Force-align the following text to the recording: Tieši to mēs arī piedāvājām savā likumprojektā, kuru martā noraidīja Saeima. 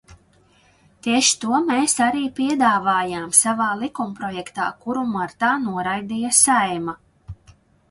Tieši 1.07 1.33
to 1.43 1.59
mēs 1.67 1.93
arī 2.05 2.23
piedāvājām 2.39 3.29
savā 3.41 3.69
likumprojektā, 3.83 4.73
kuru 4.87 5.07
martā 5.13 5.53
noraidīja 5.69 6.35
Saeima. 6.43 6.99